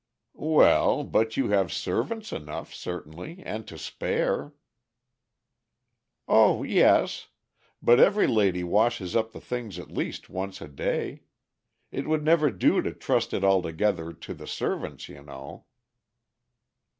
[0.33, 4.51] "Well, but you have servants enough, certainly, and to spare."
[6.27, 7.27] "O yes!
[7.83, 11.21] but every lady washes up the things at least once a day.
[11.91, 15.65] It would never do to trust it altogether to the servants, you know."